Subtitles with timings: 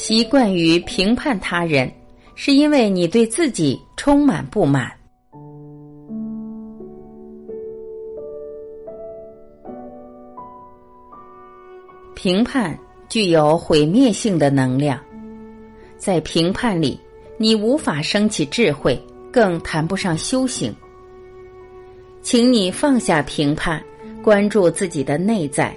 [0.00, 1.92] 习惯于评判他人，
[2.36, 4.92] 是因为你对自己充满不满。
[12.14, 15.00] 评判具有毁灭性的能量，
[15.96, 17.00] 在评判里，
[17.36, 18.96] 你无法升起智慧，
[19.32, 20.72] 更谈不上修行。
[22.22, 23.82] 请你放下评判，
[24.22, 25.76] 关注自己的内在，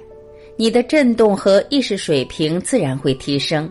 [0.56, 3.68] 你的振动和意识水平自然会提升。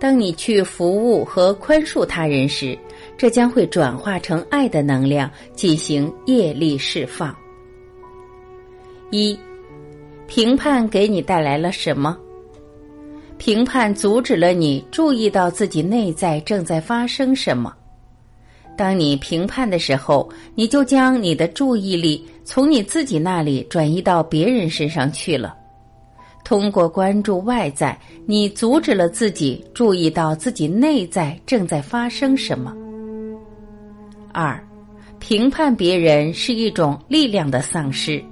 [0.00, 2.78] 当你去服务和宽恕他人时，
[3.16, 7.34] 这将会转化成爱的能量，进行业力释放。
[9.10, 9.36] 一，
[10.26, 12.16] 评判给你带来了什么？
[13.38, 17.74] 评判阻止了你注意到自己内在正在发生什么。
[18.76, 25.56] 当你评判的时候，你就将你的注意力从你自己那里转移到别人身上去了。
[26.48, 32.74] 通过关注外在，你阻止了自己注意到自己内在正在发生什么。
[34.32, 34.58] 二，
[35.18, 38.24] 评判别人是一种力量的丧失。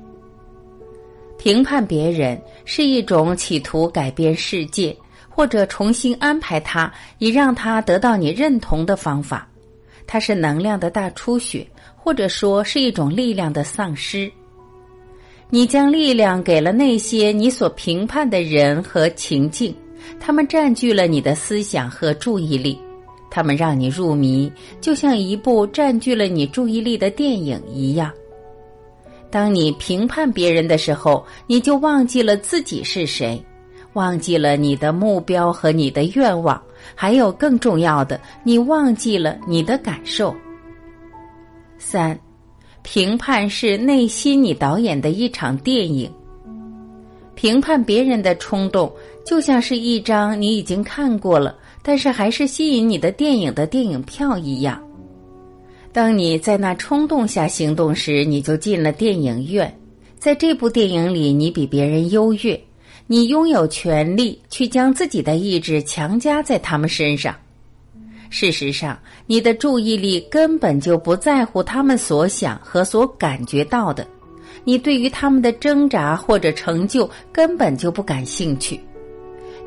[1.36, 4.96] 评判别人是一种企图改变世界
[5.28, 9.46] 或者重新安排他，以让他得到你认同的方法。
[10.06, 14.32] 它是能量的大出血，或者说是一种力量的丧失。
[15.48, 19.74] 你将力量给了那些你所评判的人和情境，
[20.18, 22.76] 他们占据了你的思想和注意力，
[23.30, 28.12] 他们让你入迷，就像一部占据了你注意力的电影一样。
[29.30, 33.40] 当你评判别人的时候，你就忘记了自己是谁，
[33.92, 36.60] 忘记了你的目标和你的愿望，
[36.94, 40.34] 还有更重要的，你忘记了你的感受。
[41.78, 42.18] 三。
[42.86, 46.08] 评判是内心你导演的一场电影。
[47.34, 48.90] 评判别人的冲动，
[49.24, 54.80] 就像是一张你已经看过了，但是还是吸引你的电影的电影票一样。
[55.92, 59.76] 当你在那冲动下行动时，你就进了电影院。
[60.16, 62.58] 在这部电影里，你比别人优越，
[63.08, 67.34] 你拥有权利去将自己的意志强加在他们身上。
[68.30, 74.06] 事实上，你的注意力根本就不在乎他们所想和所感觉到的，
[74.64, 78.80] 你对于他们的挣扎或者成就根本就不感兴趣，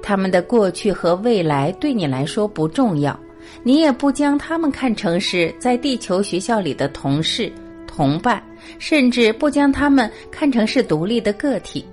[0.02, 3.18] 他们的过去和未来对你来说不重要，
[3.64, 7.52] 你也不将他们看成是在地球学校里的同事、
[7.88, 8.42] 同伴，
[8.78, 11.86] 甚至不将他们看成是独立的个体，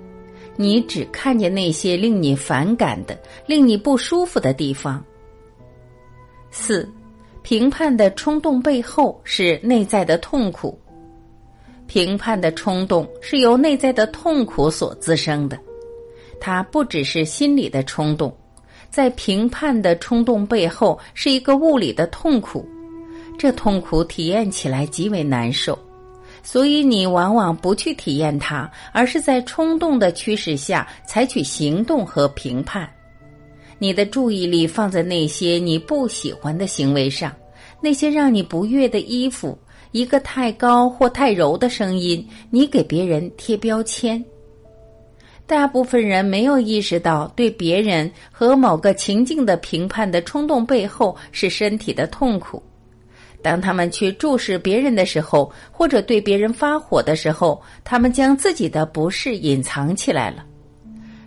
[0.57, 5.03] 你只看见那些令你反感的、令你不舒服的地方。
[6.59, 6.91] 四，
[7.43, 10.77] 评判的冲动背后是内在的痛苦。
[11.87, 15.59] 评判的冲动是由内在的痛苦所滋生的，
[16.41, 18.35] 它不只是心理的冲动，
[18.91, 22.67] 在评判的冲动背后是一个物理的痛苦，
[23.39, 25.79] 这痛苦体验起来极为难受，
[26.43, 32.91] 所以你往往不去体验它，而是在冲动的驱使下采取行动和评判。
[33.79, 37.35] 你的注意力放在那些你不喜欢的行为上，
[37.81, 39.59] 那些让你不悦的衣服，
[39.93, 44.25] 一个太高或太柔的声音，你给别人贴标签。
[45.47, 52.63] 大部分人没有意识到，对别人和某个情境的评判的冲动背后是身体的痛苦。
[53.43, 60.45] 当他们去注视别人的时候，或者对别人发火的时候，他们将自己的不适隐藏起来了。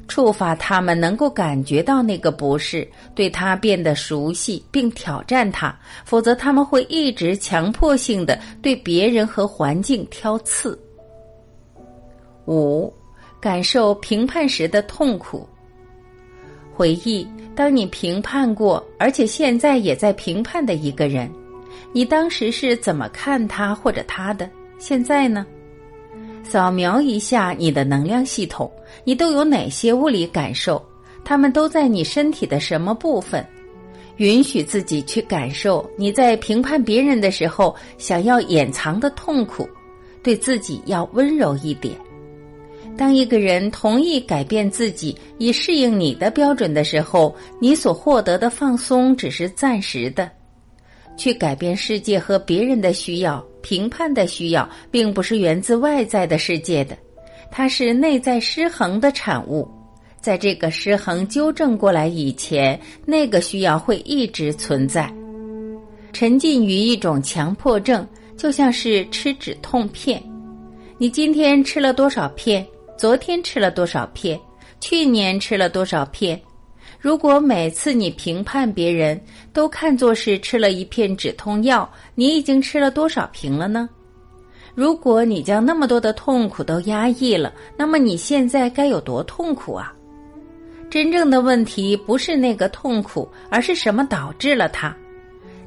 [0.09, 10.77] 触发他们能够感觉到那个不适，对他变得熟悉并挑战他，否则他们会一直强迫性的对别人和环境挑刺。
[12.47, 12.91] 五，
[13.39, 15.47] 感受评判时的痛苦。
[16.73, 21.29] 回忆，当你评判过，而且现在也在评判的一个人，
[21.93, 24.49] 你当时是怎么看他或者他的？
[24.79, 25.45] 现在呢？
[26.49, 28.71] 扫描一下你的能量系统，
[29.03, 30.83] 你都有哪些物理感受？
[31.23, 33.45] 它们都在你身体的什么部分？
[34.17, 39.69] 允许自己去感受你在评判别人的时候想要掩藏的痛苦，
[40.23, 41.95] 对自己要温柔一点。
[42.97, 50.29] 当一个人同意改变自己以适应你的标准的时候，你所获得的放松只是暂时的。
[51.19, 53.45] 去改变世界和别人的需要。
[53.61, 56.97] 评判的需要并不是源自外在的世界的，
[57.51, 59.69] 它是内在失衡的产物。
[60.21, 65.13] 在这个失衡纠正过来以前，那个需要会一直存在。
[66.13, 68.07] 沉浸于一种强迫症，
[68.37, 70.23] 就像是吃止痛片。
[70.97, 72.65] 你今天吃了多少片？
[72.97, 74.39] 昨天吃了多少片？
[74.79, 76.41] 去年吃了多少片？
[76.99, 79.19] 如果每次你评判别人
[79.53, 83.87] 都看作是吃了一片止痛药，你已经吃了多少瓶了呢？
[84.75, 89.93] 如果你将那么多的痛苦都压抑了，那么你现在该有多痛苦啊？
[90.89, 94.95] 真正的问题不是那个痛苦，而是什么导致了它。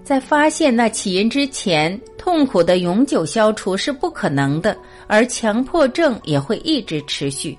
[0.05, 4.76] 在发现那起因之前，痛苦的永久消除是不可能的，
[5.06, 7.56] 而强迫症也会一直持续。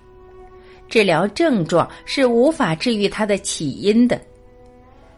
[0.88, 4.20] 治疗症状是无法治愈它的起因的。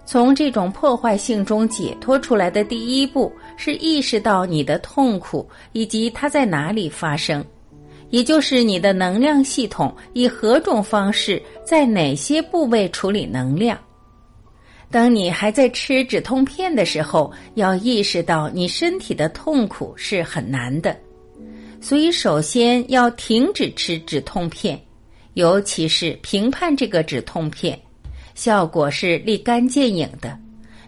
[0.06, 7.44] 从这种破坏性中解脱出来的第一步是意识到你的痛苦以及它在哪里发生，
[8.12, 13.76] 也就是你的能量系统以何种方式在哪些部位处理能量。
[14.92, 20.96] 当你还在吃止痛片的时候，要意识到你身体的痛苦是很难的，
[21.82, 24.80] 所以首先要停止吃止痛片，
[25.36, 27.80] 尤其是评判这个止痛片，
[28.34, 30.38] 效果是立竿见影的。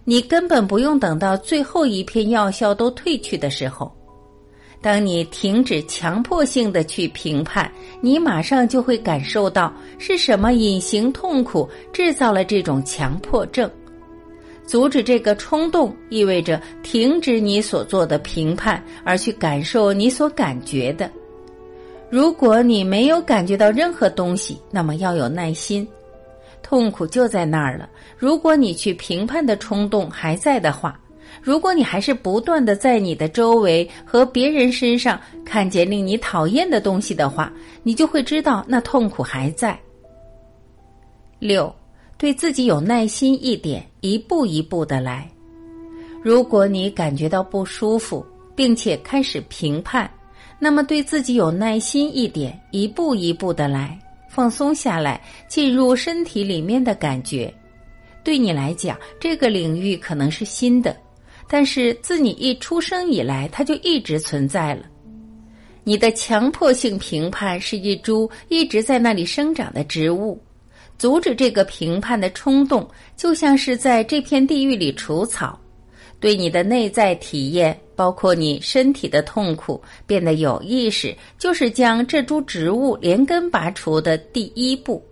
[0.03, 3.93] 你根本不用等到最后一片药效都退去的时候，
[4.81, 13.69] 当你停止强迫性的去评判，你马上就会感受到是什么隐形痛苦制造了这种强迫症。
[14.65, 21.11] 阻止这个冲动，意味着停止你所做的评判，而去感受你所感觉的。
[22.09, 25.87] 如果你没有感觉到任何东西，那么要有耐心。
[26.63, 27.89] 痛苦就在那儿了。
[28.17, 30.99] 如果你去评判的冲动还在的话，
[31.41, 37.51] 如果你还是不断的在你的周围和别人身上看见令你讨厌的东西的话，
[37.83, 39.77] 你就会知道那痛苦还在。
[41.39, 41.73] 六。
[42.19, 45.29] 对自己有耐心一点，一步一步的来。
[46.23, 48.25] 如果你感觉到不舒服，
[48.55, 50.09] 并且开始评判，
[50.59, 57.53] 那么对自己有耐心一点，一步一步的来，放松下来，进入身体里面的感觉。
[58.23, 60.97] 对你来讲，这个领域可能是新的，
[61.47, 64.83] 但是自你一出生以来，它就一直存在了。
[65.83, 70.41] 你的强迫性评判是一株一直在那里生长的植物。
[70.97, 75.57] 阻止这个评判的冲动，就像是在这片地狱里除草，
[76.19, 85.03] 对你的内在体验，包括你身体的痛苦，变得有意识，就是将这株植物连根拔除的第一步。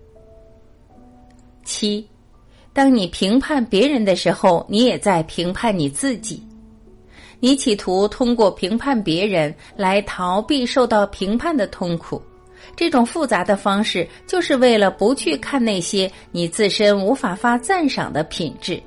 [1.64, 2.08] 七，
[2.72, 6.42] 当你评判别人的时候，你也在评判你自己。
[7.40, 12.22] 你企图通过评判别人来逃避受到评判的痛苦。
[12.76, 18.82] 这种复杂的方式，就是为了不去看那些你自身无法发赞赏的品质。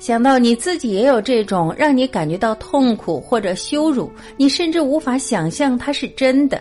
[0.00, 6.60] 想到你自己也有这种让你感觉到痛苦或者羞辱，你甚至无法想象它是真的。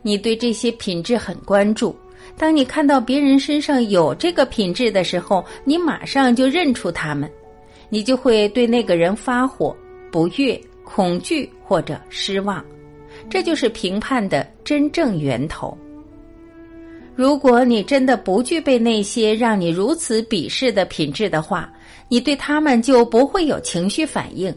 [0.00, 1.94] 你对这些品质很关注。
[2.38, 7.30] 当你看到别人身上有这个品质的时候，你马上就认出他们，
[7.90, 9.76] 你就会对那个人发火、
[10.10, 12.64] 不悦、恐惧或者失望。
[13.28, 15.76] 这就是评判的真正源头。
[17.14, 21.70] 如果你真的不具备那些让你如此鄙视的品质的话，
[22.08, 24.54] 你对他们就不会有情绪反应，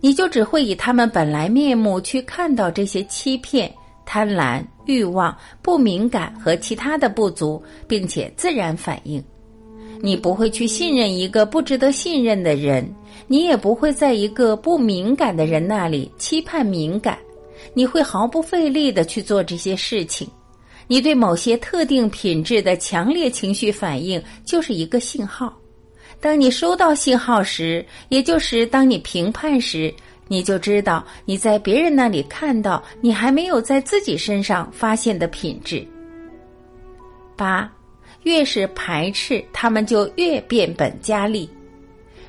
[0.00, 3.72] 你就只会以他们本来面目去看到这些欺骗、
[4.04, 9.22] 贪婪、欲望、不敏感和其他的不足，并且自然反应。
[10.02, 12.86] 你不会去信任一个不值得信任的人，
[13.26, 17.16] 你也不会在一个不敏感的人那里期盼敏感。
[17.72, 20.28] 你会毫不费力的去做这些事情，
[20.86, 25.56] 你对某些特定品质的强烈情绪反应就是一个信号。
[26.20, 29.92] 当你收到信号时，也就是当你评判时，
[30.28, 35.86] 你就知道你在别人那里看到你还没有在自己身上发现的品质。
[37.36, 37.70] 八，
[38.22, 41.48] 越是排斥，他们就越变本加厉。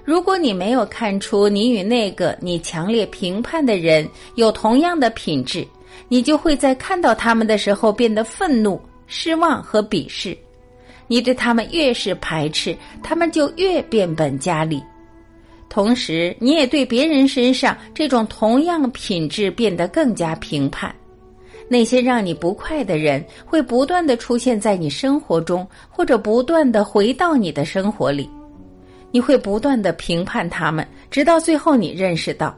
[0.04, 5.68] 如果你没有看出你与那个你强烈评判的人有同样的品质，
[6.08, 10.38] 你就会在看到他们的时候变得愤怒、失望和鄙视。
[11.08, 14.82] 你对他们越是排斥，他们就越变本加厉。
[15.70, 20.94] 同时，你也对别人身上这种同样品质变得更加评判。
[21.70, 28.30] 那些让你不快的人会不断的出现在你生活中，或者不断的回到你的生活里。
[29.12, 32.58] 你会不断的评判他们，直到最后你认识到，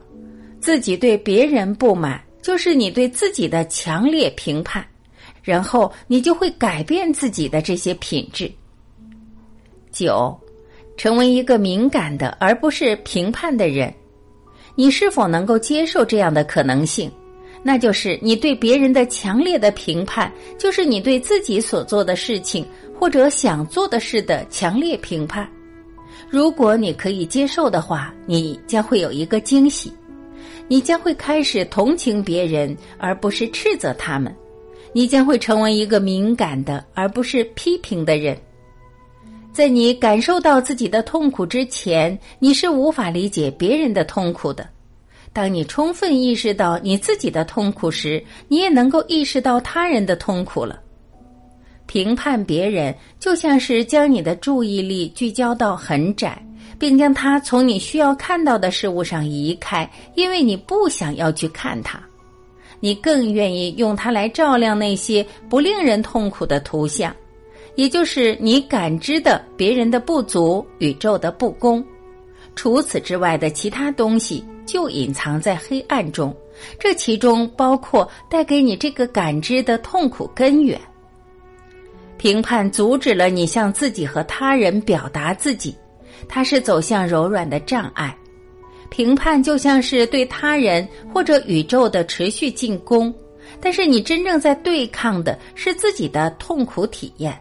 [0.60, 4.84] 自己对别人不满就是你对自己的强烈评判，
[5.42, 8.50] 然后你就会改变自己的这些品质。
[9.92, 10.38] 九，
[10.96, 13.92] 成为一个敏感的而不是评判的人，
[14.74, 17.10] 你是否能够接受这样的可能性？
[17.62, 22.66] 那就是你对别人的强烈的评判，就是你对自己所做的事情
[22.98, 25.46] 或者想做的事的强烈评判。
[26.30, 29.92] 如果你可以接受的话，你将会有一个惊喜，
[30.70, 34.32] 你将会开始同情别人，而不是斥责他们；
[34.92, 38.38] 你将会成为一个敏感的，而不是批评的人。
[39.52, 44.64] 在你感受到自己的痛苦之前，你是无法理解别人的痛苦的。
[45.32, 50.80] 当你充分意识到你自己的痛苦时，你也能够意识到他人的痛苦了。
[51.86, 56.40] 评判别人就像是将你的注意力聚焦到很窄，
[56.80, 62.00] 并将它从你需要看到的事物上移开，因为你不想要去看它，
[62.80, 67.14] 你更愿意用它来照亮那些不令人痛苦的图像，
[67.74, 71.84] 也就是你感知的别人的不足、宇宙的不公。
[72.56, 76.34] 除此之外的其他东西就隐藏在黑暗中，
[76.78, 80.80] 这其中包括带给你这个感知的痛苦根源。
[82.16, 85.74] 评判阻止了你向自己和他人表达自己，
[86.28, 88.16] 它是走向柔软的障碍。
[88.88, 93.14] 评判就像是对他人或者宇宙的持续进攻，
[93.60, 97.38] 但是你真正在对抗的是自己的痛苦体验。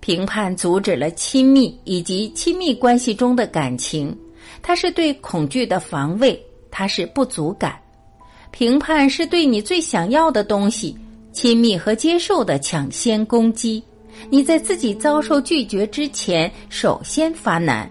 [0.00, 4.16] 评判阻止了亲密以及亲密关系中的感情，
[4.62, 7.78] 它是对恐惧的防卫，它是不足感。
[8.50, 10.96] 评判是对你最想要的东西——
[11.30, 13.82] 亲密和接受的抢先攻击。
[14.30, 17.90] 你在自己遭受拒绝之前，首先发难。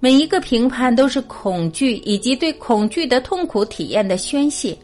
[0.00, 4.76] 每一个评判都是恐惧以及对恐惧的痛苦体验的宣泄。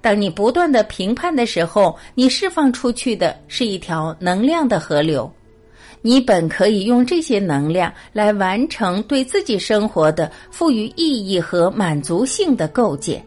[0.00, 5.30] 当你不断的评判的时候，你释放出去的是一条能量的河流。
[6.02, 13.24] 你本可以用这些能量来完成对自己生活的赋予意义和满足性的构建。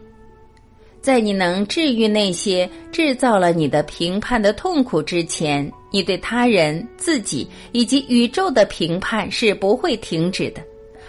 [1.02, 10.60] 在你能治愈那些制造了你的评判的痛苦之前，你对他人、自己以及宇宙的评判是不会停止的，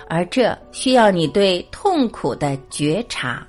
[0.07, 3.47] 而这需要你对痛苦的觉察。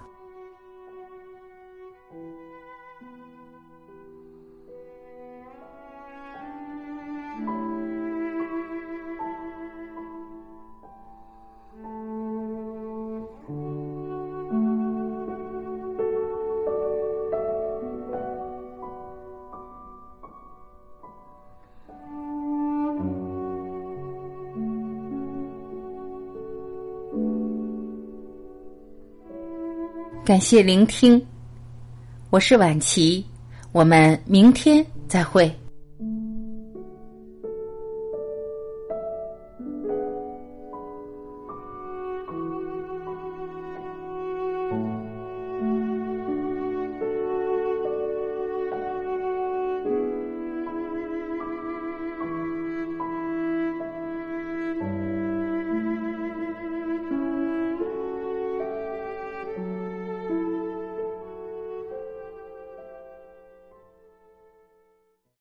[30.25, 31.23] 感谢聆听，
[32.31, 33.23] 我是晚琪，
[33.73, 35.55] 我们明天再会。